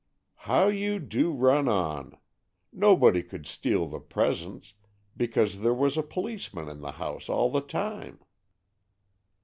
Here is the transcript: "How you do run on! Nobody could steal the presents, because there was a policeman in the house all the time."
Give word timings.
"How 0.49 0.65
you 0.69 0.97
do 0.97 1.29
run 1.31 1.67
on! 1.67 2.17
Nobody 2.73 3.21
could 3.21 3.45
steal 3.45 3.85
the 3.85 3.99
presents, 3.99 4.73
because 5.15 5.59
there 5.59 5.75
was 5.75 5.95
a 5.95 6.01
policeman 6.01 6.67
in 6.69 6.81
the 6.81 6.93
house 6.93 7.29
all 7.29 7.51
the 7.51 7.61
time." 7.61 8.17